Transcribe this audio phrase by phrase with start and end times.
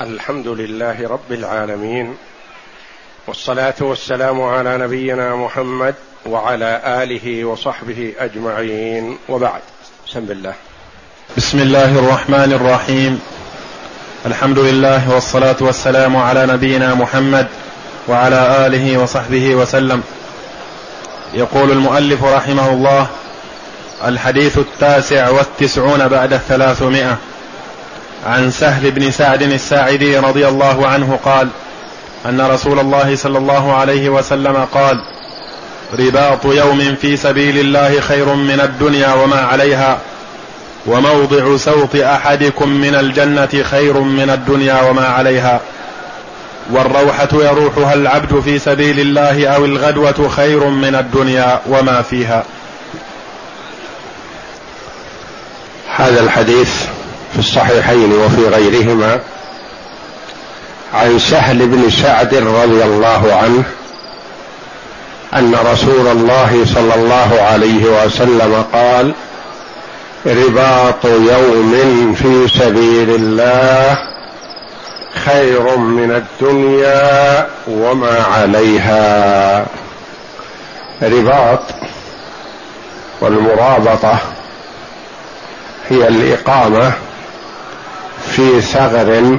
[0.00, 2.16] الحمد لله رب العالمين
[3.26, 5.94] والصلاة والسلام على نبينا محمد
[6.26, 9.18] وعلى آله وصحبه أجمعين.
[9.28, 9.60] وبعد
[10.08, 10.54] بسم الله.
[11.36, 13.20] بسم الله الرحمن الرحيم.
[14.26, 17.46] الحمد لله والصلاة والسلام على نبينا محمد
[18.08, 20.02] وعلى آله وصحبه وسلم.
[21.34, 23.06] يقول المؤلف رحمه الله
[24.04, 27.18] الحديث التاسع والتسعون بعد الثلاثمائة.
[28.26, 31.48] عن سهل بن سعد الساعدي رضي الله عنه قال
[32.26, 35.04] أن رسول الله صلى الله عليه وسلم قال
[35.98, 39.98] رباط يوم في سبيل الله خير من الدنيا وما عليها
[40.86, 45.60] وموضع سوط أحدكم من الجنة خير من الدنيا وما عليها
[46.70, 52.44] والروحة يروحها العبد في سبيل الله أو الغدوة خير من الدنيا وما فيها.
[55.96, 56.93] هذا الحديث
[57.34, 59.20] في الصحيحين وفي غيرهما
[60.94, 63.64] عن سهل بن سعد رضي الله عنه
[65.34, 69.14] أن رسول الله صلى الله عليه وسلم قال
[70.26, 73.98] رباط يوم في سبيل الله
[75.24, 79.66] خير من الدنيا وما عليها.
[81.02, 81.60] رباط
[83.20, 84.18] والمرابطة
[85.88, 86.92] هي الإقامة
[88.30, 89.38] في ثغر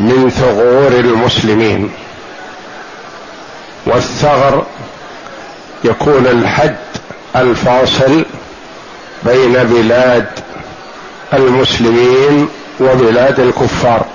[0.00, 1.90] من ثغور المسلمين.
[3.86, 4.66] والثغر
[5.84, 6.76] يكون الحد
[7.36, 8.24] الفاصل
[9.24, 10.26] بين بلاد
[11.32, 12.48] المسلمين
[12.80, 14.06] وبلاد الكفار.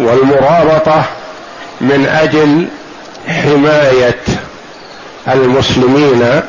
[0.00, 1.04] والمرابطة
[1.80, 2.68] من أجل
[3.28, 4.20] حماية
[5.28, 6.40] المسلمين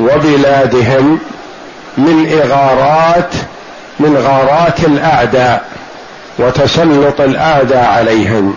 [0.00, 1.18] وبلادهم
[1.96, 3.34] من إغارات
[4.00, 5.64] من غارات الأعداء
[6.38, 8.56] وتسلط الأعداء عليهم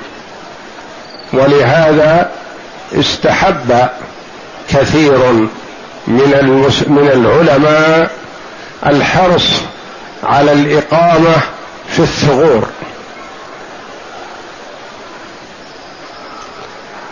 [1.34, 2.30] ولهذا
[2.94, 3.88] استحب
[4.70, 5.52] كثير من.
[6.88, 8.12] من العلماء
[8.86, 9.62] الحرص
[10.24, 11.36] على الإقامة
[11.90, 12.68] في الثغور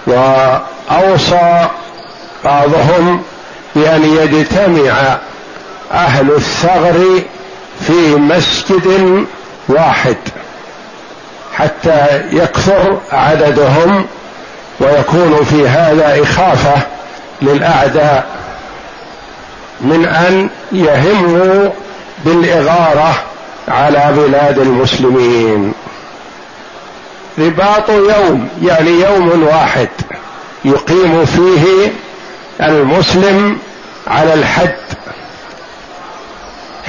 [0.07, 1.67] وأوصى
[2.45, 3.23] بعضهم
[3.75, 5.17] بأن يجتمع
[5.93, 7.21] أهل الثغر
[7.87, 9.25] في مسجد
[9.69, 10.17] واحد
[11.53, 14.05] حتى يكثر عددهم
[14.79, 16.81] ويكون في هذا إخافة
[17.41, 18.25] للأعداء
[19.81, 21.69] من أن يهموا
[22.25, 23.13] بالإغارة
[23.67, 25.73] على بلاد المسلمين.
[27.37, 29.89] رباط يوم يعني يوم واحد
[30.65, 31.91] يقيم فيه
[32.61, 33.57] المسلم
[34.07, 34.75] على الحد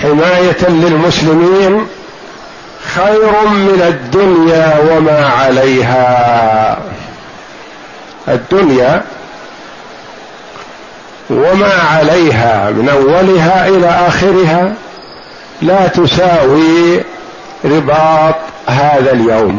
[0.03, 1.87] حماية للمسلمين
[2.95, 6.79] خير من الدنيا وما عليها.
[8.29, 9.03] الدنيا
[11.31, 14.73] وما عليها من أولها إلى آخرها
[15.63, 17.03] لا تساوي
[17.65, 18.35] رباط
[18.67, 19.59] هذا اليوم.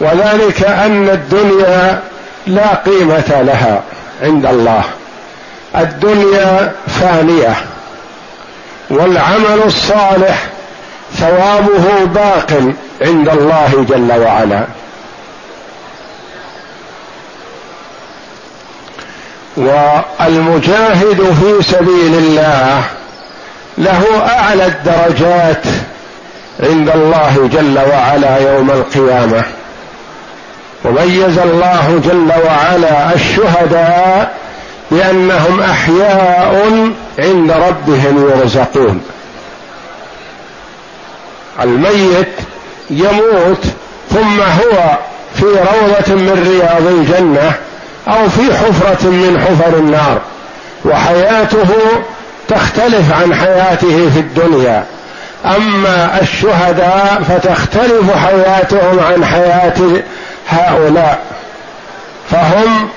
[0.00, 2.02] وذلك أن الدنيا
[2.46, 3.82] لا قيمة لها
[4.22, 4.82] عند الله.
[5.76, 7.56] الدنيا فانية.
[8.90, 10.46] والعمل الصالح
[11.14, 12.52] ثوابه باق
[13.02, 14.64] عند الله جل وعلا.
[19.56, 22.82] والمجاهد في سبيل الله
[23.78, 25.64] له أعلى الدرجات
[26.60, 29.42] عند الله جل وعلا يوم القيامة.
[30.84, 34.34] وميز الله جل وعلا الشهداء
[34.90, 36.70] بأنهم أحياء
[37.18, 39.02] عند ربهم يرزقون.
[41.62, 42.32] الميت
[42.90, 43.64] يموت
[44.10, 44.98] ثم هو
[45.34, 47.52] في روضة من رياض الجنة
[48.08, 50.20] أو في حفرة من حفر النار.
[50.84, 51.68] وحياته
[52.48, 54.84] تختلف عن حياته في الدنيا.
[55.44, 60.02] أما الشهداء فتختلف حياتهم عن حياة
[60.48, 61.24] هؤلاء.
[62.30, 62.88] فهم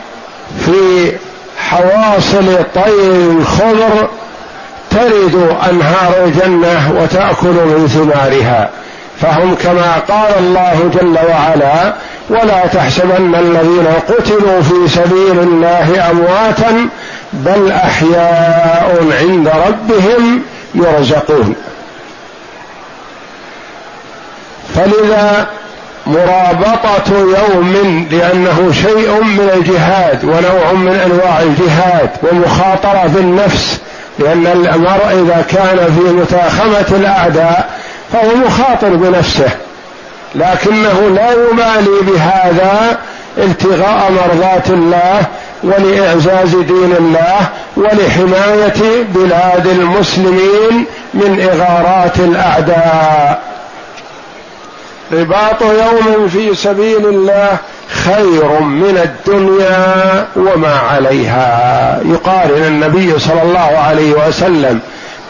[0.66, 1.12] في
[1.60, 4.10] حواصل طير خضر
[4.92, 8.70] ترد أنهار الجنة وتأكل من ثمارها.
[9.22, 11.94] فهم كما قال الله جل وعلا
[12.30, 16.90] ولا تحسبن الذين قتلوا في سبيل الله أمواتا
[17.34, 20.42] بل أحياء عند ربهم
[20.76, 21.56] يرزقون.
[24.76, 25.48] فلذا
[26.10, 33.80] مرابطة يوم لأنه شيء من الجهاد ونوع من أنواع الجهاد ومخاطرة بالنفس
[34.20, 37.70] لأن المرء إذا كان في متاخمة الأعداء
[38.14, 39.50] فهو مخاطر بنفسه.
[40.36, 42.98] لكنه لا يبالي بهذا
[43.38, 45.22] ابتغاء مرضات الله
[45.64, 47.40] ولإعزاز دين الله
[47.78, 53.59] ولحماية بلاد المسلمين من إغارات الأعداء.
[55.12, 57.58] رباط يوم في سبيل الله
[57.90, 62.00] خير من الدنيا وما عليها.
[62.06, 64.80] يقارن النبي صلى الله عليه وسلم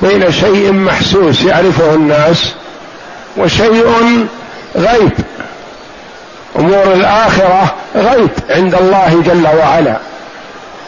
[0.02, 2.54] بين شيء محسوس يعرفه الناس
[3.38, 4.28] وشيء
[4.76, 5.12] غيب.
[6.60, 9.98] أمور الآخرة غيب عند الله جل وعلا.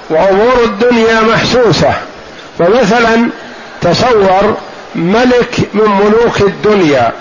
[0.10, 1.94] وأمور الدنيا محسوسة.
[2.60, 3.30] فمثلا
[3.82, 4.58] تصور
[4.96, 7.12] ملك من ملوك الدنيا.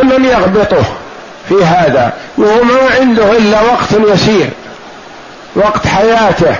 [0.00, 0.84] كل يغبطه
[1.48, 4.50] في هذا وهو ما عنده إلا وقت يسير
[5.56, 6.56] وقت حياته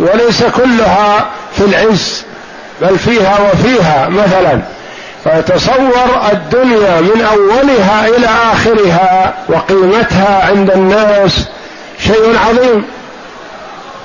[0.00, 1.26] وليس كلها
[1.56, 2.24] في العز
[2.82, 4.60] بل فيها وفيها مثلا.
[5.24, 11.48] فتصور الدنيا من أولها إلى آخرها وقيمتها عند الناس
[12.06, 12.84] شيء عظيم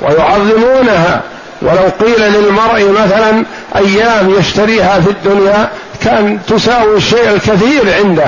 [0.02, 1.22] ويعظمونها.
[1.62, 5.70] ولو قيل للمرء مثلا أيام يشتريها في الدنيا
[6.04, 8.28] كان تساوي الشيء الكثير عنده.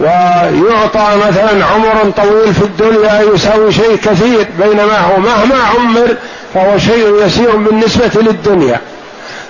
[0.00, 6.16] ويعطى مثلا عمر طويل في الدنيا يساوي شيء كثير بينما هو مهما عمر
[6.54, 8.80] فهو شيء يسير بالنسبة للدنيا.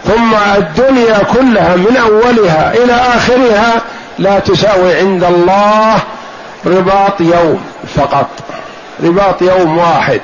[0.05, 3.83] ثم الدنيا كلها من أولها إلى آخرها
[4.19, 5.99] لا تساوي عند الله
[6.67, 7.65] رباط يوم
[7.97, 8.29] فقط
[9.05, 10.21] رباط يوم واحد.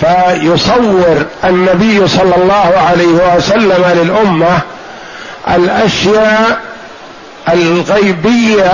[0.00, 4.60] فيصور النبي صلى الله عليه وسلم للأمة
[5.48, 6.69] الأشياء
[7.52, 8.72] الغيبية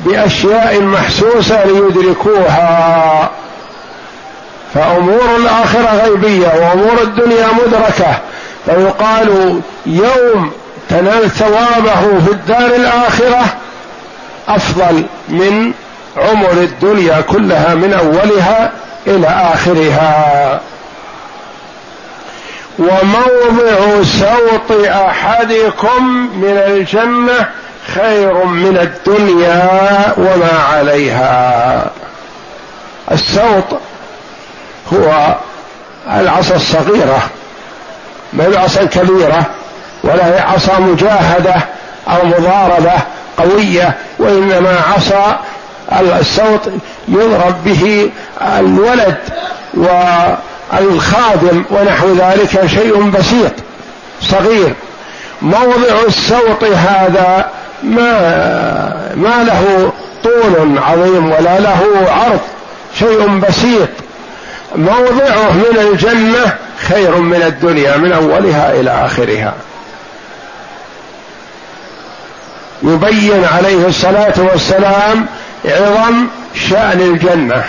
[0.00, 3.30] بأشياء محسوسة ليدركوها.
[4.74, 8.18] فأمور الآخرة غيبية وأمور الدنيا مدركة.
[8.66, 10.52] فيقال يوم
[10.88, 13.44] تنال ثوابه في الدار الآخرة
[14.48, 15.72] أفضل من
[16.16, 18.72] عمر الدنيا كلها من أولها
[19.06, 20.60] إلى آخرها.
[22.78, 27.48] وموضع سوط أحدكم من الجنة
[27.94, 31.90] خير من الدنيا وما عليها.
[33.12, 33.64] السوط
[34.92, 35.34] هو
[36.10, 37.22] العصا الصغيرة
[38.32, 39.46] ما هي عصا كبيره
[40.04, 41.54] ولا هي عصا مجاهدة
[42.08, 42.92] أو مضاربة
[43.38, 45.40] قوية وإنما عصا
[46.20, 46.72] الصوت
[47.08, 48.10] يضرب به
[48.58, 49.18] الولد
[49.74, 53.52] والخادم ونحو ذلك شيء بسيط
[54.22, 54.74] صغير.
[55.42, 57.50] موضع السوط هذا
[57.84, 59.92] ما ما له
[60.24, 62.40] طول عظيم ولا له عرض
[62.98, 63.88] شيء بسيط.
[64.76, 66.54] موضعه من الجنة
[66.88, 69.54] خير من الدنيا من أولها إلى آخرها.
[72.82, 75.26] يبين عليه الصلاة والسلام
[75.64, 76.26] عظم
[76.70, 77.64] شأن الجنة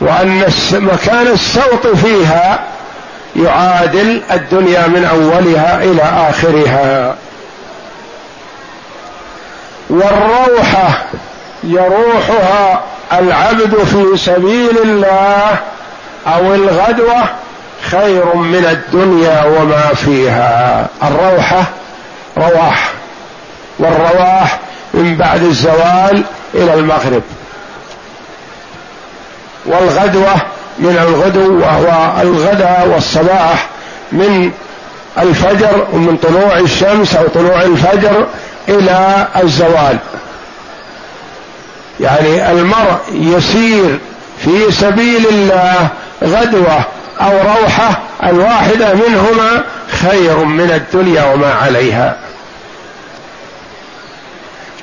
[0.00, 2.64] وأن مكان السوط فيها
[3.36, 7.14] يعادل الدنيا من أولها إلى آخرها.
[9.90, 11.04] والروحه
[11.64, 12.80] يروحها
[13.12, 15.58] العبد في سبيل الله
[16.26, 17.24] أو الغدوة
[17.90, 20.86] خير من الدنيا وما فيها.
[21.02, 21.64] الروحه
[22.38, 22.92] رواح
[23.78, 24.58] والرواح
[24.94, 26.22] من بعد الزوال
[26.54, 27.22] إلى المغرب.
[29.66, 30.34] والغدوة
[30.78, 33.66] من الغدو وهو الغداء والصباح
[34.12, 34.50] من
[35.18, 38.26] الفجر ومن طلوع الشمس أو طلوع الفجر
[38.68, 39.98] إلى الزوال.
[42.00, 43.98] يعني المرء يسير
[44.44, 45.88] في سبيل الله
[46.24, 46.80] غدوة
[47.20, 49.64] أو روحة الواحدة منهما
[50.02, 52.16] خير من الدنيا وما عليها.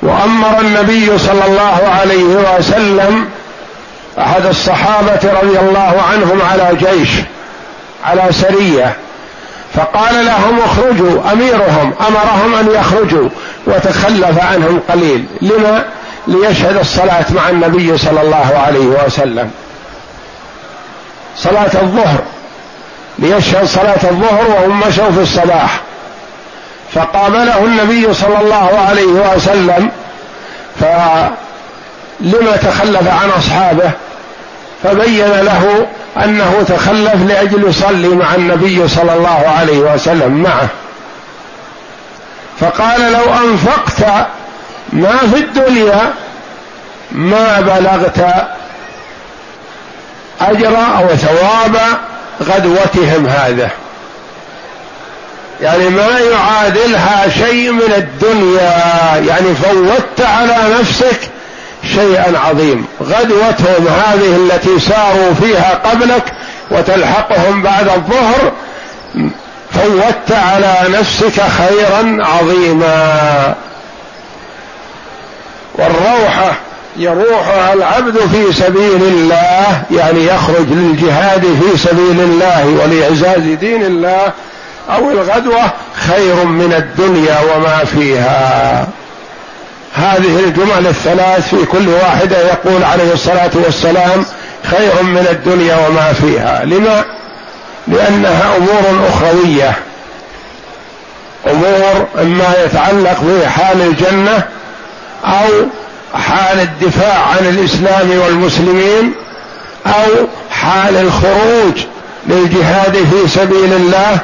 [0.02, 3.28] وأمر النبي صلى الله عليه وسلم
[4.18, 7.10] أحد الصحابة رضي الله عنهم على جيش
[8.04, 8.96] على سرية
[9.74, 13.28] فقال لهم اخرجوا أميرهم أمرهم أن يخرجوا
[13.66, 15.26] وتخلف عنهم قليل.
[15.42, 15.84] لما؟
[16.26, 19.50] ليشهد الصلاة مع النبي صلى الله عليه وسلم.
[21.36, 22.18] صلاة الظهر.
[23.18, 25.80] ليشهد صلاة الظهر وهم مشوا في الصباح.
[26.94, 29.90] فقابله النبي صلى الله عليه وسلم
[30.80, 33.90] فلما تخلف عن أصحابه
[34.82, 35.86] فبين له
[36.16, 40.68] أنه تخلف لأجل يصلي مع النبي صلى الله عليه وسلم معه.
[42.60, 44.26] فقال لو أنفقت
[44.92, 46.12] ما في الدنيا
[47.12, 48.46] ما بلغت
[50.40, 51.76] أجر أو ثواب
[52.42, 53.70] غدوتهم هذا.
[55.60, 58.72] يعني ما يعادلها شيء من الدنيا.
[59.28, 61.31] يعني فوتت على نفسك
[61.84, 62.86] شيئا عظيم.
[63.02, 66.24] غدوتهم هذه التي ساروا فيها قبلك
[66.70, 68.52] وتلحقهم بعد الظهر
[69.72, 73.54] فوتت على نفسك خيرا عظيما.
[75.74, 76.52] والروحه
[76.96, 84.32] يروحها العبد في سبيل الله يعني يخرج للجهاد في سبيل الله ولإعزاز دين الله
[84.90, 88.86] أو الغدوة خير من الدنيا وما فيها.
[89.94, 94.24] هذه الجمل الثلاث في كل واحدة يقول عليه الصلاة والسلام
[94.70, 96.64] خير من الدنيا وما فيها.
[96.64, 97.04] لما؟
[97.88, 99.72] لأنها أمور أخروية.
[101.50, 104.42] أمور اما يتعلق بحال الجنة
[105.24, 105.48] أو
[106.14, 109.14] حال الدفاع عن الإسلام والمسلمين
[109.86, 111.84] أو حال الخروج
[112.26, 114.18] للجهاد في سبيل الله.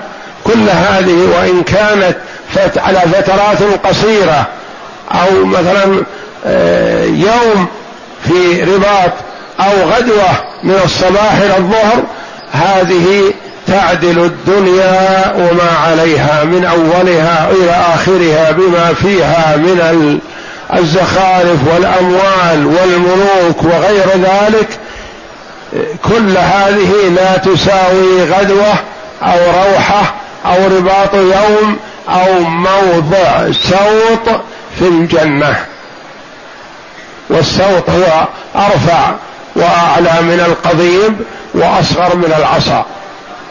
[0.44, 2.16] كل هذه وإن كانت
[2.76, 4.46] على فترات قصيرة
[5.10, 6.04] أو مثلا
[6.46, 7.66] آه، يوم
[8.24, 9.12] في رباط
[9.60, 10.28] أو غدوة
[10.62, 12.02] من الصباح إلى الظهر
[12.52, 13.32] هذه
[13.66, 20.20] تعدل الدنيا وما عليها من أولها إلى آخرها بما فيها من
[20.74, 24.68] الزخارف والأموال والملوك وغير ذلك.
[26.04, 28.74] كل هذه لا تساوي غدوة
[29.22, 30.14] أو روحة
[30.46, 31.76] أو رباط يوم
[32.08, 34.40] أو موضع سوط
[34.78, 35.56] في الجنة.
[37.30, 39.11] والسوط هو أرفع
[39.56, 41.16] وأعلى من القضيب
[41.54, 42.87] وأصغر من العصا.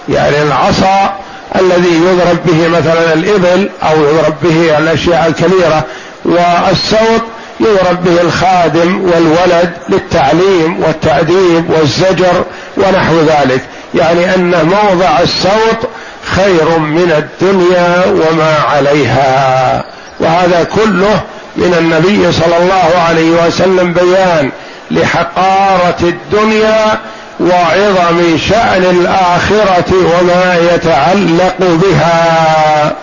[0.10, 1.16] يعني العصا
[1.56, 5.84] الذي يضرب به مثلا الإبل أو يضرب به الأشياء الكبيرة
[6.26, 7.22] والسوط
[7.60, 12.44] يضرب به الخادم والولد للتعليم والتأديب والزجر
[12.78, 13.62] ونحو ذلك.
[13.96, 15.90] يعني أن موضع السوط
[16.36, 19.84] خير من الدنيا وما عليها.
[20.20, 21.24] وهذا كله
[21.56, 24.52] من النبي صلى الله عليه وسلم بيان
[24.92, 27.00] لحقارة الدنيا
[27.40, 32.96] وعظم شأن الآخرة وما يتعلق بها.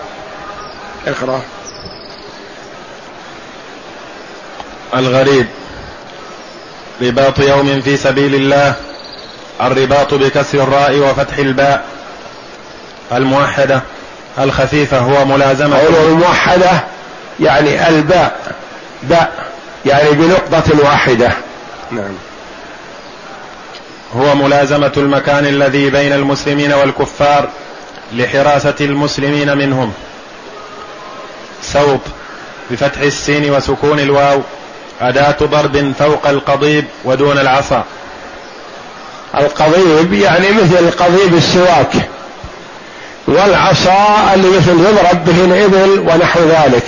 [1.07, 1.41] اقرأ.
[4.95, 5.45] الغريب.
[7.01, 8.73] رباط يوم في سبيل الله.
[9.61, 11.85] الرباط بكسر الراء وفتح الباء.
[13.13, 13.81] الموحدة.
[14.39, 15.77] الخفيفة هو ملازمة.
[15.81, 16.94] الموحدة.
[17.39, 18.55] يعني الباء
[19.03, 19.45] باء
[19.85, 21.31] يعني بنقطة واحدة.
[21.91, 22.13] نعم.
[24.15, 27.49] هو ملازمة المكان الذي بين المسلمين والكفار
[28.13, 29.93] لحراسة المسلمين منهم.
[31.61, 31.99] سوط
[32.71, 34.41] بفتح السين وسكون الواو
[35.01, 37.83] أداة ضرب فوق القضيب ودون العصا.
[39.37, 41.93] القضيب يعني مثل قضيب السواك
[43.27, 46.85] والعصا اللي مثل يضرب به الإبل ونحو ذلك.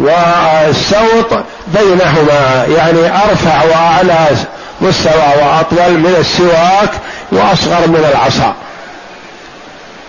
[0.00, 4.26] والسوط بينهما يعني أرفع وأعلى
[4.80, 6.90] مستوى وأطول من السواك
[7.32, 8.54] وأصغر من العصا.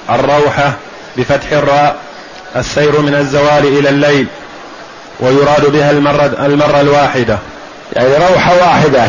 [0.09, 0.73] الروحة
[1.17, 1.95] بفتح الراء
[2.55, 4.27] السير من الزوال إلى الليل
[5.19, 7.37] ويراد بها المرة, المرة الواحدة.
[7.93, 9.05] يعني روحة واحدة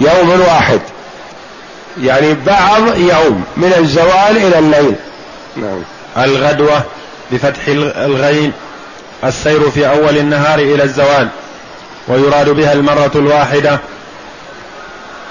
[0.00, 0.80] يوم واحد.
[2.02, 4.94] يعني بعض يوم من الزوال إلى الليل.
[5.56, 5.82] نعم.
[6.24, 6.82] الغدوة
[7.32, 7.60] بفتح
[7.96, 8.52] الغين
[9.24, 11.28] السير في أول النهار إلى الزوال
[12.08, 13.78] ويراد بها المرة الواحدة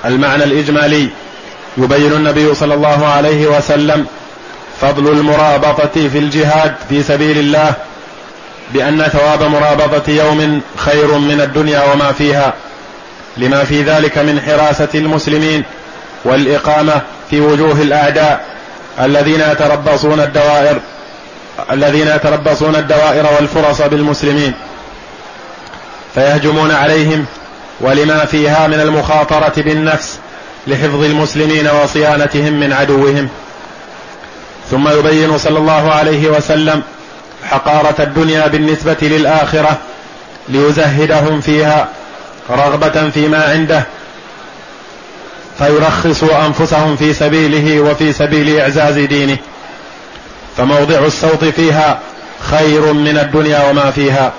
[0.05, 1.09] المعنى الإجمالي
[1.77, 4.05] يبين النبي صلى الله عليه وسلم
[4.81, 7.73] فضل المرابطة في الجهاد في سبيل الله
[8.73, 12.53] بأن ثواب مرابطة يوم خير من الدنيا وما فيها
[13.37, 15.63] لما في ذلك من حراسة المسلمين
[16.25, 18.45] والإقامة في وجوه الأعداء
[18.99, 20.79] الذين يتربصون الدوائر.
[21.71, 24.53] الذين يتربصون الدوائر والفرص بالمسلمين
[26.15, 27.25] فيهجمون عليهم
[27.81, 30.19] ولما فيها من المخاطرة بالنفس
[30.67, 33.29] لحفظ المسلمين وصيانتهم من عدوهم.
[34.71, 36.83] ثم يبين صلى الله عليه وسلم
[37.43, 39.77] حقارة الدنيا بالنسبة للآخرة
[40.49, 41.87] ليزهدهم فيها
[42.49, 43.83] رغبة فيما عنده
[45.57, 49.37] فيرخصوا أنفسهم في سبيله وفي سبيل إعزاز دينه.
[50.57, 51.99] فموضع الصوت فيها
[52.39, 54.31] خير من الدنيا وما فيها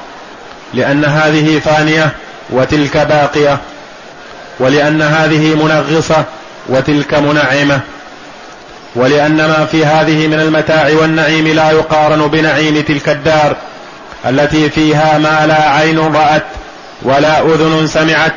[0.75, 2.12] لأن هذه فانية
[2.50, 3.58] وتلك باقية
[4.60, 6.25] ولأن هذه منغصة
[6.68, 7.80] وتلك منعمة
[8.94, 13.56] ولأن ما في هذه من المتاع والنعيم لا يقارن بنعيم تلك الدار
[14.28, 16.44] التي فيها ما لا عين رأت
[17.02, 18.34] ولا أذن سمعت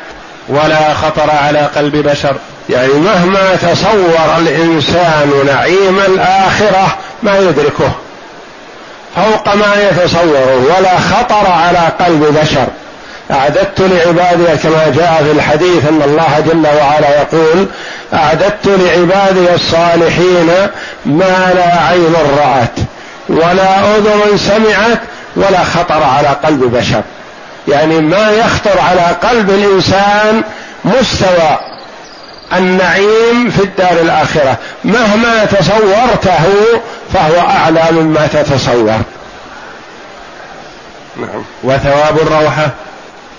[0.48, 2.36] ولا خطر على قلب بشر.
[2.70, 7.92] يعني مهما تصور الإنسان نعيم الآخرة ما يدركه.
[9.16, 12.66] فوق ما يتصوره ولا خطر على قلب بشر.
[13.30, 17.66] أعددت لعبادي كما جاء في الحديث أن الله جل وعلا يقول
[18.14, 20.50] أعددت لعبادي الصالحين
[21.06, 22.78] ما لا عين رأت
[23.28, 25.00] ولا أذن سمعت
[25.36, 27.02] ولا خطر على قلب بشر.
[27.68, 30.42] يعني ما يخطر على قلب الإنسان
[30.84, 31.58] مستوى
[32.56, 34.58] النعيم في الدار الآخرة.
[34.84, 36.44] مهما تصورته
[37.12, 39.00] فهو اعلى مما تتصور.
[41.16, 41.44] نعم.
[41.62, 42.70] وثواب الروحه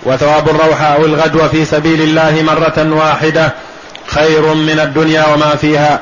[0.03, 3.53] وثواب الروحه أو الغدوه في سبيل الله مرة واحدة
[4.07, 5.99] خير من الدنيا وما فيها.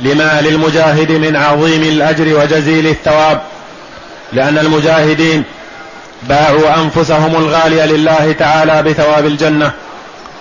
[0.00, 3.40] لما للمجاهد من عظيم الأجر وجزيل الثواب.
[4.32, 5.44] لأن المجاهدين
[6.22, 9.72] باعوا أنفسهم الغالية لله تعالى بثواب الجنة.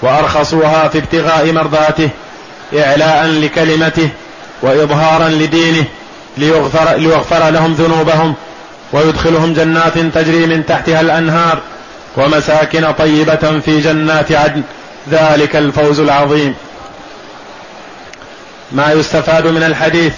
[0.01, 2.09] وأرخصوها في ابتغاء مرضاته
[2.77, 4.09] اعلاء لكلمته
[4.61, 5.85] واظهارا لدينه
[6.37, 8.33] ليغفر, ليغفر لهم ذنوبهم
[8.93, 11.59] ويدخلهم جنات تجري من تحتها الأنهار
[12.17, 14.61] ومساكن طيبة في جنات عدن.
[15.11, 16.55] ذلك الفوز العظيم.
[18.71, 20.13] ما يستفاد من الحديث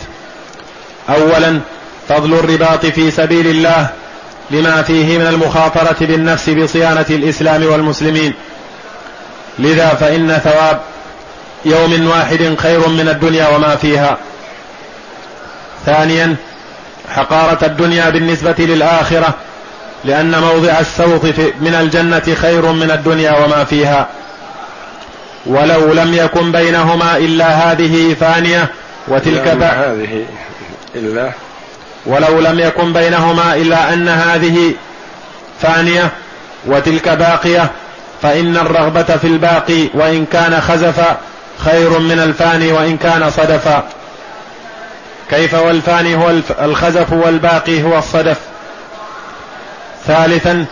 [1.09, 1.59] اولا
[2.09, 3.89] فضل الرباط في سبيل الله
[4.51, 8.33] لما فيه من المخاطرة بالنفس بصيانة الإسلام والمسلمين.
[9.59, 10.79] لذا فإن ثواب
[11.65, 14.17] يوم واحد خير من الدنيا وما فيها.
[15.85, 16.35] ثانيا
[17.15, 19.33] حقارة الدنيا بالنسبة للآخرة
[20.05, 21.25] لأن موضع السوط
[21.61, 24.07] من الجنة خير من الدنيا وما فيها.
[25.45, 28.69] ولو لم يكن بينهما إلا هذه فانيه
[29.07, 30.25] وتلك هذه
[30.95, 31.31] الا
[32.05, 34.73] ولو لم يكن بينهما إلا أن هذه
[35.61, 36.11] فانيه
[36.65, 37.71] وتلك باقية
[38.21, 41.17] فإن الرغبة في الباقي وإن كان خزفا
[41.57, 43.83] خير من الفاني وإن كان صدفا.
[45.29, 48.37] كيف والفاني هو الخزف والباقي هو الصدف.
[50.07, 50.65] ثالثا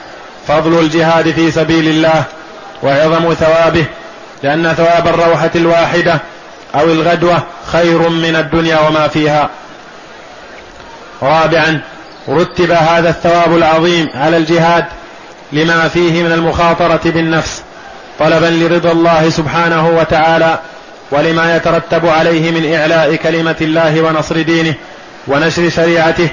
[0.47, 2.23] فضل الجهاد في سبيل الله
[2.83, 3.85] وعظم ثوابه
[4.43, 6.19] لأن ثواب الروحة الواحدة
[6.75, 9.49] أو الغدوة خير من الدنيا وما فيها.
[11.21, 11.81] رابعا
[12.29, 14.85] رتب هذا الثواب العظيم على الجهاد
[15.51, 17.61] لما فيه من المخاطرة بالنفس
[18.19, 20.59] طلبا لرضا الله سبحانه وتعالى
[21.11, 24.73] ولما يترتب عليه من إعلاء كلمة الله ونصر دينه
[25.27, 26.29] ونشر شريعته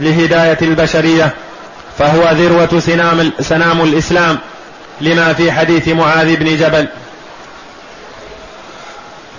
[0.00, 1.34] لهداية البشرية
[1.98, 4.38] فهو ذروة سنام, سنام الإسلام
[5.00, 6.88] لما في حديث معاذ بن جبل.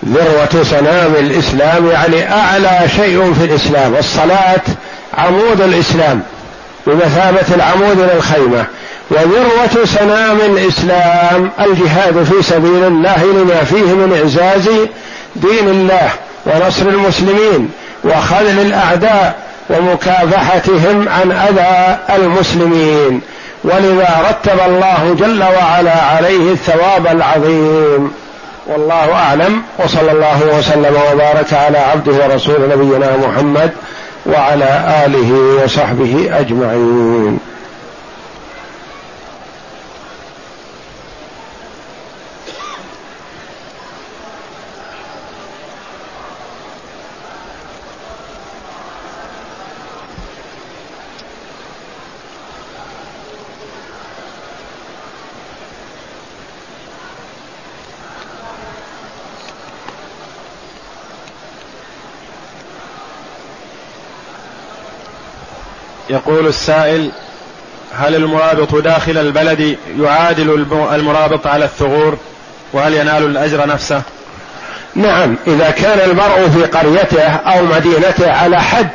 [0.04, 4.62] ذروة سنام الإسلام يعني أعلى شيء في الإسلام الصلاة
[5.14, 6.22] عمود الإسلام
[6.86, 8.66] بمثابة العمود للخيمة.
[9.10, 14.68] وذروة سنام الإسلام الجهاد في سبيل الله لما فيه من إعزاز
[15.36, 16.10] دين الله
[16.46, 17.70] ونصر المسلمين
[18.04, 19.34] وخذل الأعداء
[19.70, 23.20] ومكافحتهم عن أذى المسلمين.
[23.64, 28.12] ولذا رتب الله جل وعلا عليه الثواب العظيم.
[28.66, 33.70] والله أعلم وصلى الله وسلم وبارك على عبده ورسول نبينا محمد
[34.26, 37.38] وعلى آله وصحبه أجمعين.
[66.10, 67.10] يقول السائل
[67.98, 72.18] هل المرابط داخل البلد يعادل المرابط على الثغور؟
[72.72, 74.02] وهل ينال الأجر نفسه؟
[74.94, 78.88] نعم إذا كان المرء في قريته أو مدينته على حد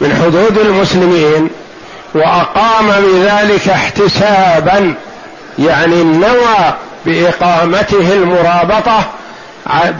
[0.00, 1.50] من حدود المسلمين
[2.14, 4.94] وأقام بذلك احتسابا
[5.58, 6.74] يعني نوى
[7.06, 9.04] بإقامته المرابطة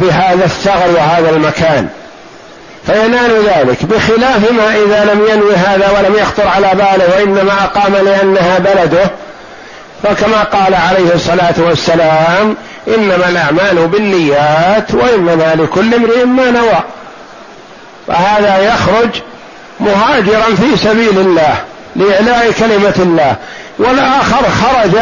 [0.01, 1.89] بهذا الثغر وهذا المكان.
[2.87, 8.59] فينال ذلك بخلاف ما إذا لم ينوي هذا ولم يخطر على باله وإنما أقام لأنها
[8.59, 9.11] بلده.
[10.03, 12.57] فكما قال عليه الصلاة والسلام
[12.89, 16.81] إنما الأعمال بالنيات وإنما لكل امرئ ما نوى.
[18.09, 19.11] فهذا يخرج
[19.81, 21.55] مهاجرا في سبيل الله
[21.97, 23.37] لإعلاء كلمة الله
[23.79, 24.99] والآخر خرج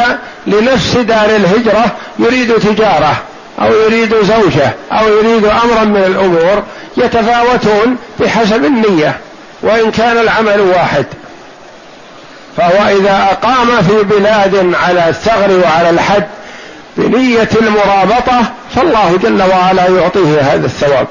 [0.46, 1.84] لنفس دار الهجرة
[2.18, 3.16] يريد تجارة.
[3.60, 6.62] أو يريد زوجة أو يريد أمرا من الأمور
[6.96, 9.16] يتفاوتون بحسب النية
[9.62, 11.06] وإن كان العمل واحد.
[12.56, 16.26] فهو إذا أقام في بلاد على الثغر وعلى الحد
[16.96, 18.42] بنية المرابطة
[18.76, 21.06] فالله جل وعلا يعطيه هذا الثواب.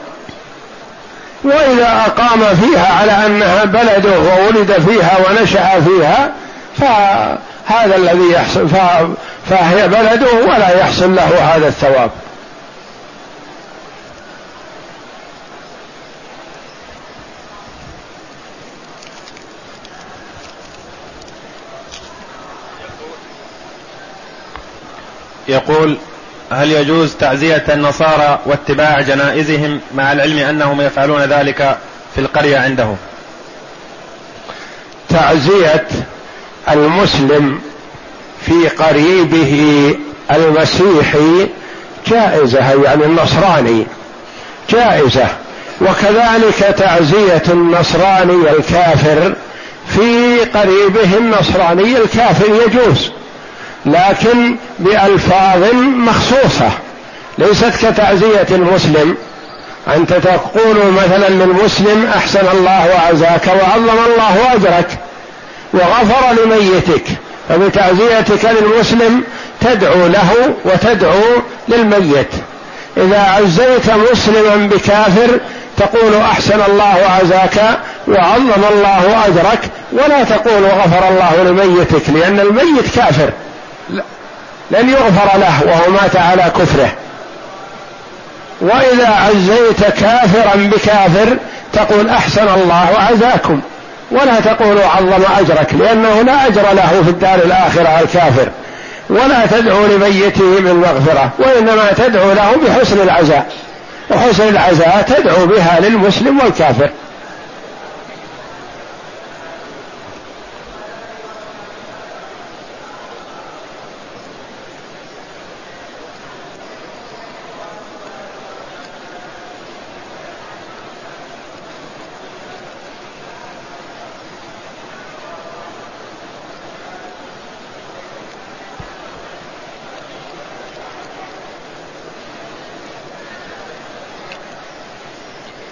[1.43, 6.31] وإذا أقام فيها على أنها بلده وولد فيها ونشأ فيها
[6.77, 8.67] فهذا الذي يحصل
[9.49, 12.09] فهي بلده ولا يحصل له هذا الثواب.
[25.49, 25.97] يقول
[26.51, 31.77] هل يجوز تعزية النصارى واتباع جنائزهم مع العلم أنهم يفعلون ذلك
[32.15, 32.97] في القرية عندهم؟
[35.09, 35.87] تعزية
[36.71, 37.59] المسلم
[38.45, 39.95] في قريبه
[40.31, 41.47] المسيحي
[42.07, 43.87] جائزة يعني النصراني
[44.69, 45.27] جائزة.
[45.81, 49.33] وكذلك تعزية النصراني الكافر
[49.87, 53.11] في قريبه النصراني الكافر يجوز.
[53.85, 56.71] لكن بألفاظ مخصوصة
[57.37, 59.15] ليست كتعزية المسلم.
[59.95, 64.87] أنت تقول مثلا للمسلم أحسن الله وعزاك وعظم الله أجرك
[65.73, 67.03] وغفر لميتك
[67.49, 69.23] فبتعزيتك للمسلم
[69.61, 71.21] تدعو له وتدعو
[71.67, 72.27] للميت.
[72.97, 75.39] إذا عزيت مسلما بكافر
[75.77, 79.59] تقول أحسن الله عزاك وعظم الله أجرك
[79.91, 83.29] ولا تقول غفر الله لميتك لأن الميت كافر.
[84.71, 86.91] لن يغفر له وهو مات على كفره.
[88.61, 91.37] وإذا عزيت كافرا بكافر
[91.73, 93.61] تقول أحسن الله عزاكم
[94.11, 98.49] ولا تقول عظم أجرك لأنه لا أجر له في الدار الآخرة الكافر.
[99.09, 103.51] ولا تدعو لميته بالمغفره وإنما تدعو له بحسن العزاء.
[104.11, 106.89] وحسن العزاء تدعو بها للمسلم والكافر.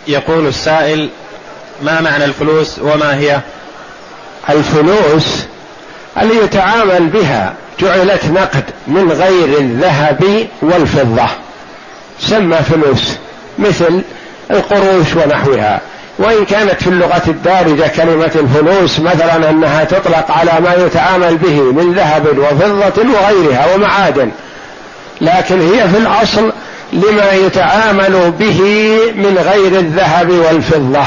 [0.07, 1.09] يقول السائل
[1.81, 3.39] ما معنى الفلوس وما هي؟
[4.49, 5.43] الفلوس
[6.21, 11.27] اللي يتعامل بها جعلت نقد من غير الذهب والفضة.
[12.19, 13.17] سمى فلوس
[13.59, 14.01] مثل
[14.51, 15.81] القروش ونحوها.
[16.19, 21.93] وإن كانت في اللغة الدارجة كلمة الفلوس مثلا أنها تطلق على ما يتعامل به من
[21.93, 24.31] ذهب وفضة وغيرها ومعادن.
[25.21, 26.51] لكن هي في الأصل
[26.93, 28.61] لما يتعامل به
[29.15, 31.05] من غير الذهب والفضة.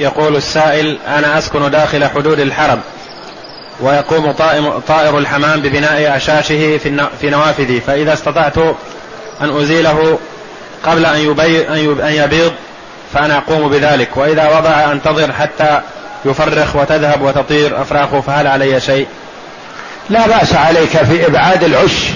[0.00, 2.80] يقول السائل أنا أسكن داخل حدود الحرم
[3.80, 4.32] ويقوم
[4.88, 6.78] طائر الحمام ببناء أعشاشه
[7.20, 8.58] في نوافذي فإذا استطعت
[9.40, 10.18] أن أزيله
[10.84, 11.14] قبل أن,
[12.02, 12.52] أن يبيض
[13.14, 14.16] فأنا أقوم بذلك.
[14.16, 15.80] وإذا وضع أنتظر حتى
[16.24, 19.06] يفرخ وتذهب وتطير أفراخه فهل علي شيء؟
[20.10, 22.06] لا بأس عليك في إبعاد العش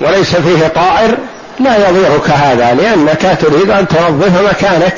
[0.00, 1.14] وليس فيه طائر
[1.60, 4.94] لا يضيعك هذا لأنك تريد أن تنظف مكانك.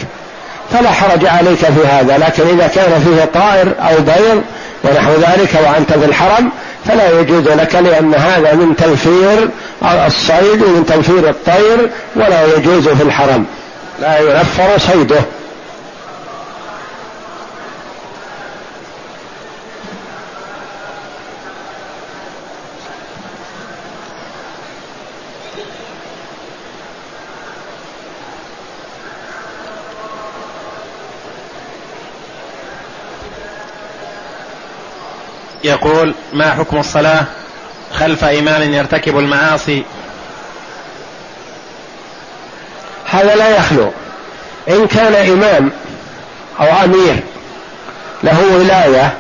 [0.78, 4.42] فلا حرج عليك في هذا لكن إذا كان فيه طائر أو بيض
[4.84, 6.50] ونحو ذلك وأنت في الحرم
[6.86, 9.48] فلا يجوز لك لأن هذا من تنفير
[10.06, 13.46] الصيد ومن تنفير الطير ولا يجوز في الحرم.
[14.00, 15.20] لا ينفر صيده.
[35.66, 37.24] يقول ما حكم الصلاة
[37.94, 39.82] خلف إمام يرتكب المعاصي؟
[43.10, 43.90] هذا لا يخلو.
[44.68, 45.70] إن كان إمام
[46.60, 47.16] أو أمير
[48.22, 49.14] له ولاية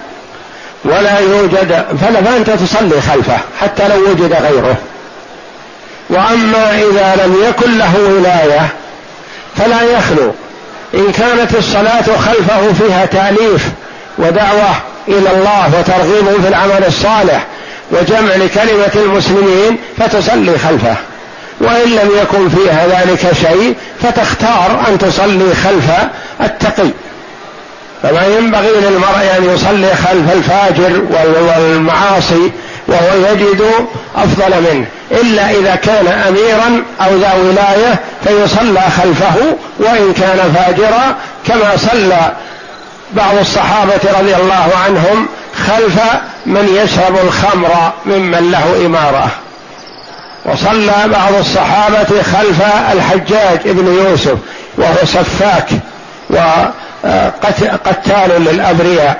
[0.84, 4.76] ولا يوجد فأنت تصلي خلفه حتى لو وجد غيره.
[6.10, 8.68] وأما إذا لم يكن له ولاية
[9.56, 10.34] فلا يخلو.
[10.94, 13.68] إن كانت الصلاة خلفه فيها تأليف
[14.18, 14.70] ودعوة
[15.08, 17.46] إلى الله وترغيب في العمل الصالح
[17.90, 20.96] وجمع لكلمة المسلمين فتصلي خلفه.
[21.60, 25.90] وإن لم يكن فيها ذلك شيء فتختار أن تصلي خلف
[26.40, 26.90] التقي.
[28.02, 32.52] فما ينبغي للمرء أن يصلي خلف الفاجر والمعاصي
[32.88, 33.64] وهو يجد
[34.16, 41.16] أفضل منه إلا إذا كان أميرا أو ذا ولاية فيصلى خلفه وإن كان فاجرا
[41.46, 42.32] كما صلى
[43.12, 45.28] بعض الصحابة رضي الله عنهم
[45.66, 46.00] خلف
[46.46, 49.30] من يشرب الخمر ممن له إمارة.
[50.44, 54.36] وصلى بعض الصحابة خلف الحجاج ابن يوسف
[54.78, 55.68] وهو سفاك
[56.30, 59.16] وقتال للأبرياء.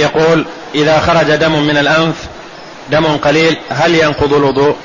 [0.00, 2.16] يقول إذا خرج دم من الأنف
[2.90, 4.76] دم قليل هل ينقض الوضوء؟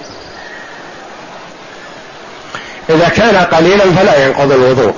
[2.90, 4.94] إذا كان قليلا فلا ينقض الوضوء.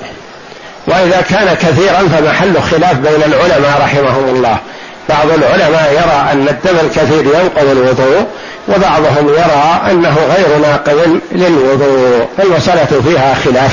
[0.88, 4.58] وإذا كان كثيرا فمحل خلاف بين العلماء رحمهم الله.
[5.10, 8.28] بعض العلماء يرى أن الدم الكثير ينقض الوضوء
[8.68, 12.28] وبعضهم يرى أنه غير ناقض للوضوء.
[12.40, 13.72] المسألة فيها خلاف.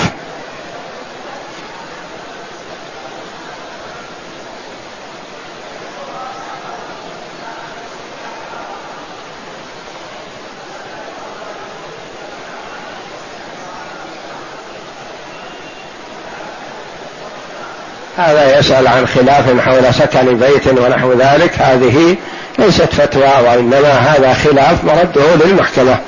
[18.17, 21.59] هذا يسأل عن خلاف حول سكن بيت ونحو ذلك.
[21.59, 22.17] هذه
[22.59, 25.99] ليست فتوى وإنما هذا خلاف مرده للمحكمة.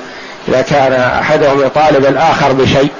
[0.47, 2.91] إذا كان أحدهم يطالب الآخر بشيء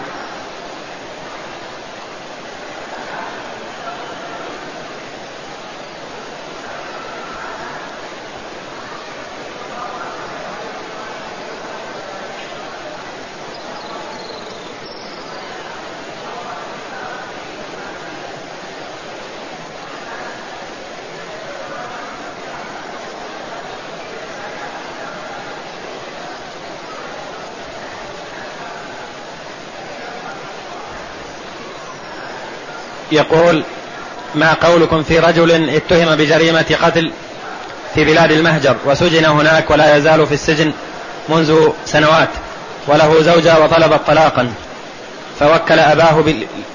[33.12, 33.64] يقول
[34.36, 37.12] ما قولكم في رجل اتهم بجريمة قتل
[37.96, 40.72] في بلاد المهجر وسجن هناك ولا يزال في السجن
[41.30, 42.30] منذ سنوات
[42.88, 44.54] وله زوجة وطلبت طلاقا
[45.40, 46.24] فوكل أباه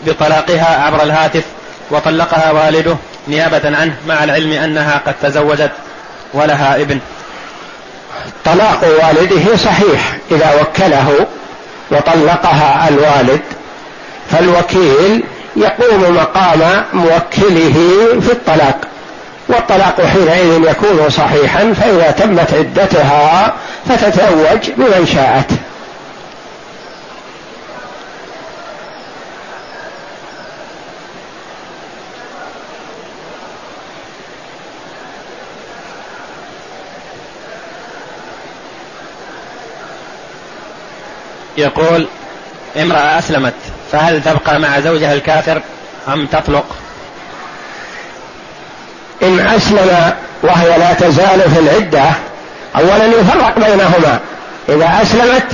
[0.07, 1.45] بطلاقها عبر الهاتف
[1.91, 2.97] وطلقها والده
[3.29, 5.71] نيابة عنه مع العلم أنها قد تزوجت
[6.35, 6.99] ولها ابن.
[8.45, 11.27] طلاق والده صحيح إذا وكله
[11.91, 13.41] وطلقها الوالد
[14.31, 15.25] فالوكيل
[15.57, 17.75] يقوم مقام موكله
[18.21, 18.81] في الطلاق
[19.49, 23.55] والطلاق حينئذ يكون صحيحا فإذا تمت عدتها
[23.89, 25.51] فتتزوج بمن شاءت.
[41.57, 42.07] يقول
[42.77, 43.55] امرأة أسلمت
[43.93, 45.63] فهل تبقى مع زوجها الكافر
[46.09, 46.65] أم تطلق؟
[49.23, 52.05] إن أسلم وهي لا تزال في العدة
[52.77, 54.21] أولا يفرق بينهما.
[54.69, 55.47] إذا أسلمت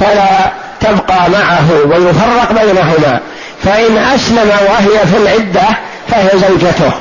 [0.00, 3.20] فلا تبقى معه ويفرق بينهما.
[3.64, 5.68] فإن أسلم وهي في العدة
[6.08, 6.92] فهي زوجته.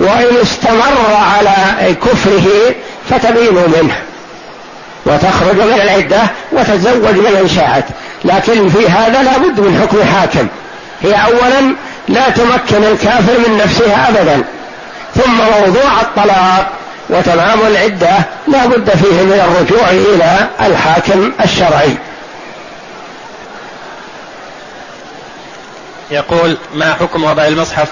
[0.00, 2.74] وإن استمر على كفره
[3.10, 4.09] فتبين منه.
[5.06, 6.20] وتخرج من العدة
[6.52, 7.84] وتتزوج من شاءت
[8.24, 10.46] لكن في هذا لا بد من حكم حاكم.
[11.02, 11.74] هي أولا
[12.08, 14.44] لا تمكن الكافر من نفسها أبدا.
[15.14, 16.70] ثم موضوع الطلاق
[17.10, 21.96] وتمام العدة لا بد فيه من الرجوع إلى الحاكم الشرعي.
[26.10, 27.88] يقول ما حكم وضع المصحف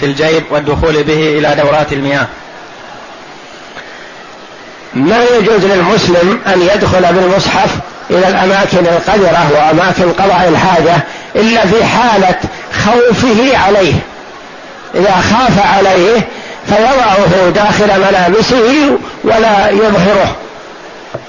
[0.00, 2.26] في الجيب والدخول به إلى دورات المياه؟
[4.94, 7.70] ما يجوز للمسلم أن يدخل بالمصحف
[8.10, 11.02] إلى الأماكن القذرة وأماكن قضاء الحاجة
[11.36, 12.34] إلا في حالة
[12.84, 13.92] خوفه عليه.
[14.94, 16.28] إذا خاف عليه
[16.66, 20.36] فيضعه داخل ملابسه ولا يظهره.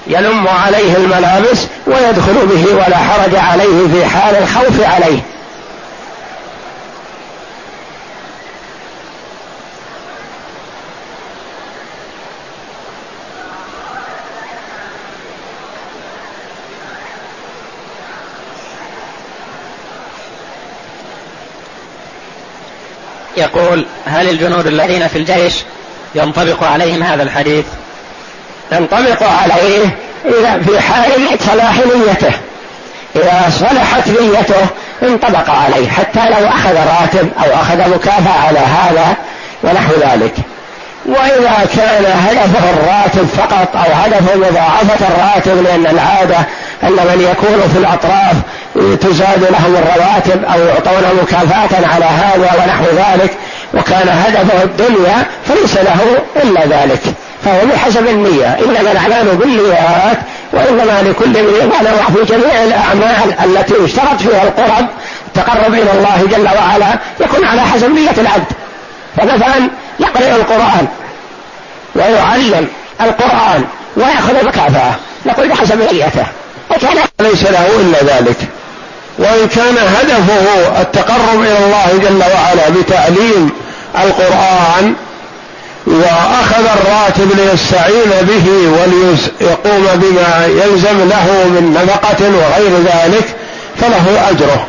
[0.06, 5.18] يلم عليه الملابس ويدخل به ولا حرج عليه في حال الخوف عليه.
[23.42, 25.54] يقول هل الجنود الذين في الجيش
[26.14, 27.64] ينطبق عليهم هذا الحديث؟
[28.72, 32.32] ينطبق عليه إذا في حال صلاح نيته.
[33.16, 34.66] إذا صلحت نيته
[35.02, 39.16] انطبق عليه حتى لو أخذ راتب أو أخذ مكافأة على هذا
[39.62, 40.34] ونحو ذلك.
[41.06, 46.36] وإذا كان هدفه الراتب فقط أو هدفه مضاعفة الراتب لأن العادة
[46.82, 48.36] أن من يكون في الأطراف
[49.00, 53.30] تزاد لهم الرواتب أو يعطون مكافأة على هذا ونحو ذلك
[53.74, 56.00] وكان هدفه الدنيا فليس له
[56.42, 57.00] إلا ذلك.
[57.44, 58.46] فهو بحسب النية.
[58.46, 60.18] إنما الأعمال بالنيات
[60.52, 64.86] وإنما لكل امرئ ما في جميع الأعمال التي اشترط فيها القرب
[65.26, 68.52] التقرب إلى الله جل وعلا يكون على حسب نية العبد.
[69.16, 69.68] فمثلا
[70.00, 70.86] يقرأ القرآن
[71.94, 72.68] ويعلم
[73.00, 73.64] القرآن
[73.96, 74.94] ويأخذ مكافأة.
[75.26, 76.26] نقول بحسب نيته.
[76.76, 78.36] وكان ليس له إلا ذلك.
[79.18, 83.50] وإن كان هدفه التقرب إلى الله جل وعلا بتعليم
[84.04, 84.94] القرآن
[85.86, 93.24] وأخذ الراتب ليستعين به وليقوم بما يلزم له من نفقة وغير ذلك
[93.80, 94.66] فله أجره.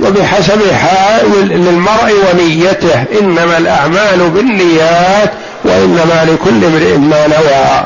[0.00, 5.30] وبحسب حال للمرء ونيته إنما الأعمال بالنيات
[5.64, 7.84] وإنما لكل امرئ ما نوى.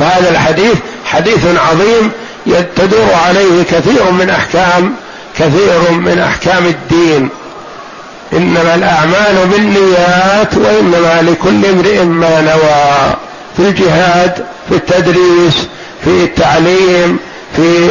[0.00, 2.10] فهذا الحديث حديث عظيم
[2.76, 4.94] تدور عليه كثير من أحكام
[5.38, 7.28] كثير من أحكام الدين.
[8.32, 13.14] إنما الأعمال بالنيات وإنما لكل امرئ ما نوى.
[13.56, 15.54] في الجهاد في التدريس
[16.04, 17.18] في التعليم
[17.56, 17.88] في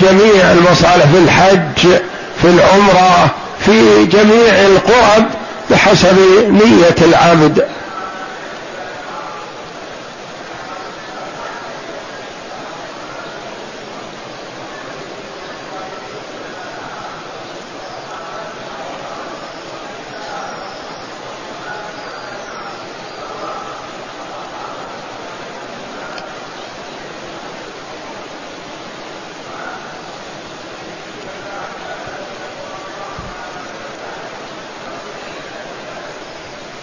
[0.00, 1.98] جميع المصالح في الحج
[2.42, 3.30] في العمرة
[3.66, 5.26] في جميع القرب
[5.70, 7.64] بحسب نية العبد.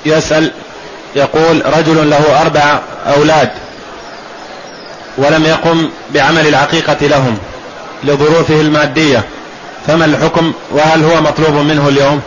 [0.06, 0.52] يسأل
[1.16, 2.80] يقول رجل له أربع
[3.16, 3.50] أولاد
[5.18, 7.38] ولم يقم بعمل العقيقة لهم
[8.04, 9.24] لظروفه المادية
[9.88, 12.22] فما الحكم وهل هو مطلوب منه اليوم؟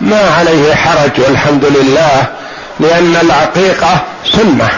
[0.00, 2.26] ما عليه حرج والحمد لله
[2.80, 4.00] لأن العقيقة
[4.32, 4.68] سنة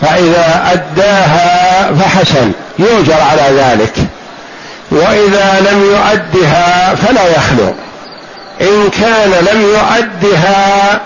[0.00, 3.94] فإذا أداها فحسن يؤجر على ذلك.
[4.90, 7.74] وإذا لم يؤدها فلا يخلو.
[8.60, 11.00] إن كان لم يؤدها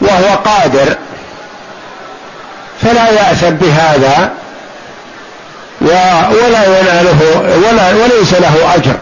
[0.00, 0.96] وهو قادر
[2.82, 4.30] فلا يأثم بهذا
[5.80, 7.18] ولا يناله
[7.68, 8.94] ولا وليس له أجر.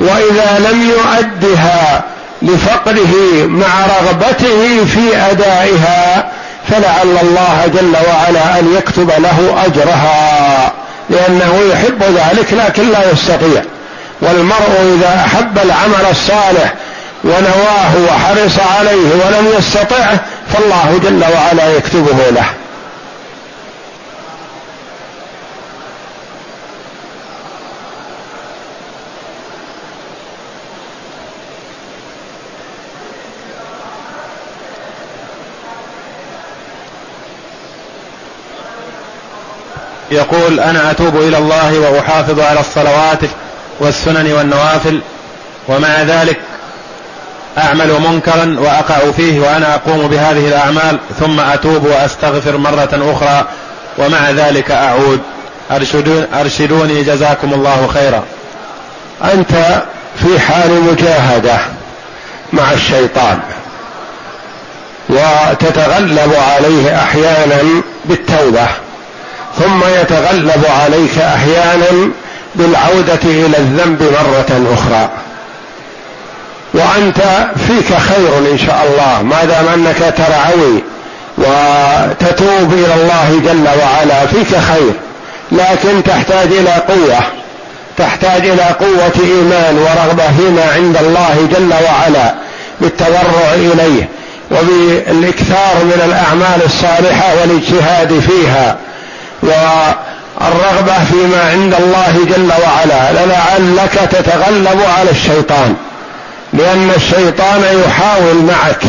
[0.00, 2.02] وإذا لم يؤدها
[2.42, 3.14] لفقره
[3.46, 6.28] مع رغبته في أدائها
[6.68, 10.72] فلعل الله جل وعلا أن يكتب له أجرها
[11.10, 13.62] لأنه يحب ذلك لكن لا يستطيع.
[14.20, 16.74] والمرء إذا أحب العمل الصالح
[17.24, 20.20] ونواه وحرص عليه ولم يستطعه
[20.52, 22.46] فالله جل وعلا يكتبه له.
[40.10, 43.18] يقول أنا أتوب إلى الله وأحافظ على الصلوات
[43.80, 45.00] والسنن والنوافل
[45.68, 46.40] ومع ذلك
[47.58, 53.46] أعمل منكرا وأقع فيه وأنا أقوم بهذه الأعمال ثم أتوب وأستغفر مرة أخرى
[53.98, 55.20] ومع ذلك أعود.
[55.70, 58.24] ارشدون أرشدوني جزاكم الله خيرا.
[59.34, 59.82] أنت
[60.22, 61.58] في حال مجاهدة
[62.52, 63.40] مع الشيطان
[65.08, 67.62] وتتغلب عليه أحيانا
[68.04, 68.66] بالتوبة
[69.58, 72.10] ثم يتغلب عليك أحيانا
[72.54, 75.10] بالعودة إلى الذنب مرة أخرى.
[76.74, 77.22] وأنت
[77.68, 80.82] فيك خير إن شاء الله ما دام أنك ترعوي
[81.38, 84.92] وتتوب إلى الله جل وعلا فيك خير
[85.52, 87.18] لكن تحتاج إلى قوة
[87.98, 92.34] تحتاج إلى قوة إيمان ورغبة فيما عند الله جل وعلا
[92.80, 94.08] بالتضرع إليه
[94.50, 98.76] وبالإكثار من الأعمال الصالحة والاجتهاد فيها
[99.42, 105.74] والرغبة فيما عند الله جل وعلا لعلك تتغلب على الشيطان.
[106.52, 108.82] لأن الشيطان يحاول معك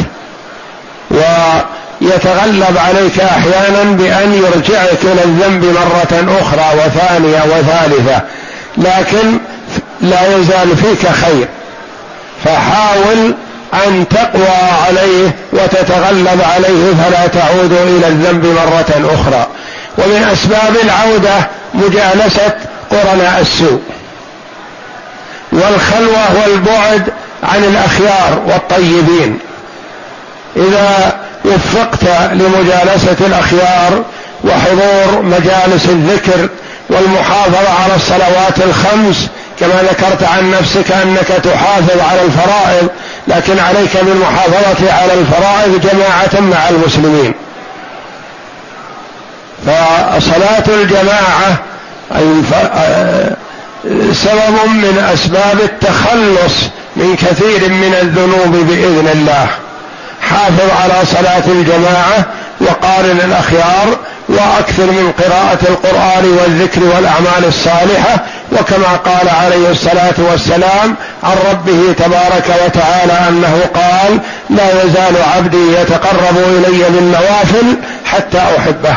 [1.11, 8.21] ويتغلب عليك أحيانا بأن يرجعك إلى الذنب مرة أخرى وثانية وثالثة
[8.77, 9.39] لكن
[10.01, 11.47] لا يزال فيك خير.
[12.43, 13.33] فحاول
[13.73, 14.55] أن تقوى
[14.87, 19.47] عليه وتتغلب عليه فلا تعود إلى الذنب مرة أخرى.
[19.97, 22.51] ومن أسباب العودة مجالسة
[22.91, 23.81] قرناء السوء.
[25.51, 27.13] والخلوة والبعد
[27.43, 29.39] عن الأخيار والطيبين.
[30.55, 31.13] إذا
[31.45, 34.03] وفقت لمجالسة الأخيار
[34.43, 36.49] وحضور مجالس الذكر
[36.89, 39.27] والمحافظة على الصلوات الخمس
[39.59, 42.87] كما ذكرت عن نفسك أنك تحافظ على الفرائض
[43.27, 47.33] لكن عليك بالمحافظة على الفرائض جماعة مع المسلمين.
[49.65, 51.57] فصلاة الجماعة
[54.13, 56.53] سبب من أسباب التخلص
[56.95, 59.47] من كثير من الذنوب بإذن الله.
[60.21, 62.25] حافظ على صلاة الجماعة
[62.61, 63.97] وقارن الأخيار
[64.29, 72.45] وأكثر من قراءة القرآن والذكر والأعمال الصالحة وكما قال عليه الصلاة والسلام عن ربه تبارك
[72.65, 74.19] وتعالى أنه قال
[74.49, 78.95] لا يزال عبدي يتقرب إلي بالنوافل حتى أحبه.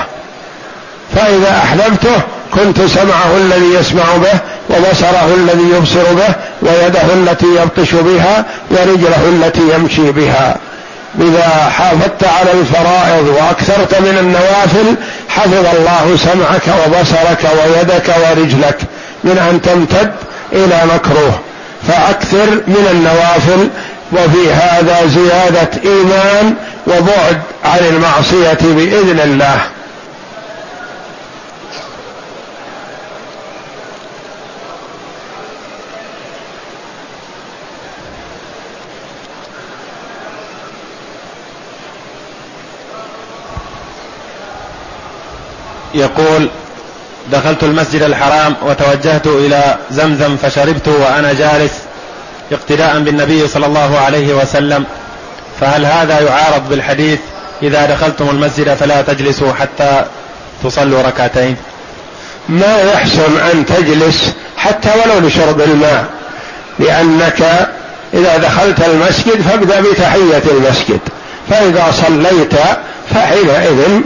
[1.17, 2.21] فإذا أحببته
[2.55, 4.39] كنت سمعه الذي يسمع به
[4.71, 10.57] وبصره الذي يبصر به ويده التي يبطش بها ورجله التي يمشي بها.
[11.21, 14.95] إذا حافظت على الفرائض وأكثرت من النوافل
[15.29, 18.79] حفظ الله سمعك وبصرك ويدك ورجلك.
[19.25, 20.13] من أن تمتد
[20.53, 21.41] إلى مكروه.
[21.89, 23.69] فأكثر من النوافل
[24.13, 26.55] وفي هذا زيادة إيمان
[26.87, 29.61] وبعد عن المعصية بإذن الله.
[45.97, 46.49] يقول
[47.33, 51.73] دخلت المسجد الحرام وتوجهت إلى زمزم فشربت وأنا جالس
[52.53, 54.85] اقتداء بالنبي صلى الله عليه وسلم.
[55.61, 57.19] فهل هذا يعارض بالحديث
[57.63, 60.05] إذا دخلتم المسجد فلا تجلسوا حتى
[60.65, 61.57] تصلوا ركعتين؟
[62.49, 66.05] ما يحسن أن تجلس حتى ولو لشرب الماء
[66.79, 67.69] لأنك
[68.15, 71.01] إذا دخلت المسجد فابدأ بتحية المسجد
[71.51, 72.55] فإذا صليت
[73.15, 74.01] فحينئذ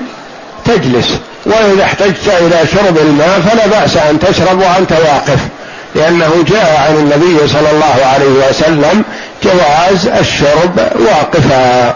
[0.65, 1.19] تجلس.
[1.51, 5.39] واذا احتجت إلى شرب الماء فلا بأس أن تشرب وأنت واقف.
[5.95, 9.05] لأنه جاء عن النبي صلى الله عليه وسلم
[9.43, 11.95] جواز الشرب واقفا.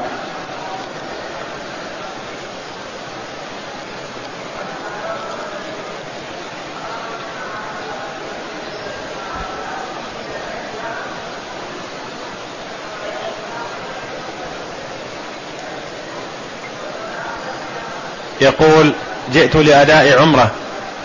[18.40, 18.92] يقول
[19.32, 20.50] جئت لأداء عمرة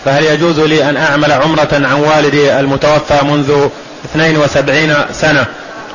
[0.04, 3.68] فهل يجوز لي أن أعمل عمرة عن والدي المتوفى منذ
[4.04, 5.46] 72 سنة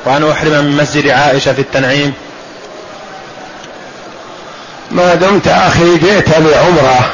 [0.04, 2.12] وأن أحرم من مسجد عائشة في التنعيم؟
[4.90, 7.10] ما دمت أخي جئت بعمرة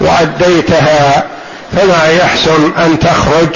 [0.00, 1.24] وأديتها
[1.72, 3.48] فما يحسن أن تخرج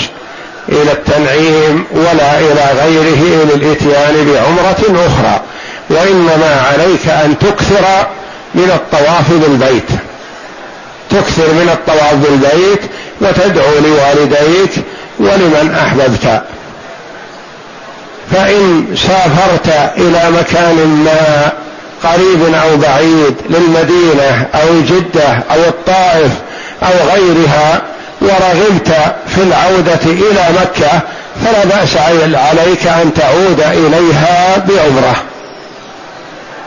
[0.69, 5.41] إلى التنعيم ولا إلى غيره للإتيان بعمرة أخرى
[5.91, 8.07] وإنما عليك أن تكثر
[8.55, 9.89] من الطواف بالبيت.
[11.15, 12.81] تكثر من الطواف بالبيت
[13.21, 14.71] وتدعو لوالديك
[15.19, 16.43] ولمن أحببت.
[18.33, 21.53] فإن سافرت إلى مكان ما
[22.05, 26.33] قريب أو بعيد للمدينة أو جدة أو الطائف
[26.83, 27.83] أو غيرها
[28.21, 28.93] ورغبت
[29.35, 31.01] في العودة إلى مكة
[31.45, 31.97] فلا بأس
[32.35, 35.17] عليك أن تعود إليها بعمرة.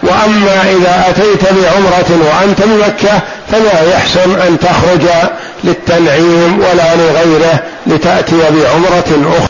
[0.03, 3.21] وأما إذا أتيت بعمرة وأنت بمكه
[3.51, 5.07] فلا يحسن أن تخرج
[5.63, 9.45] للتنعيم ولا لغيره لتأتي بعمرة أخرى.